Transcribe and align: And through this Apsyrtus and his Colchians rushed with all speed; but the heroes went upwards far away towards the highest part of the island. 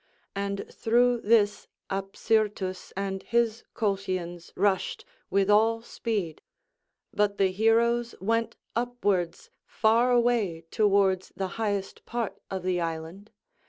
And 0.35 0.65
through 0.73 1.21
this 1.21 1.67
Apsyrtus 1.91 2.91
and 2.97 3.21
his 3.21 3.63
Colchians 3.75 4.51
rushed 4.55 5.05
with 5.29 5.47
all 5.47 5.83
speed; 5.83 6.41
but 7.13 7.37
the 7.37 7.51
heroes 7.51 8.15
went 8.19 8.55
upwards 8.75 9.51
far 9.67 10.09
away 10.11 10.65
towards 10.71 11.31
the 11.35 11.49
highest 11.61 12.03
part 12.07 12.41
of 12.49 12.63
the 12.63 12.79
island. 12.81 13.29